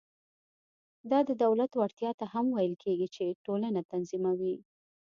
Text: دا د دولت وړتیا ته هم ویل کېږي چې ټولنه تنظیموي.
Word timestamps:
دا 1.11 1.19
د 1.29 1.31
دولت 1.43 1.71
وړتیا 1.75 2.11
ته 2.19 2.25
هم 2.33 2.45
ویل 2.55 2.75
کېږي 2.83 3.07
چې 3.15 3.37
ټولنه 3.45 3.79
تنظیموي. 3.91 4.55